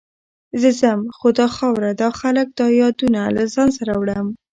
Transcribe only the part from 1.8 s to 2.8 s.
دا خلک، دا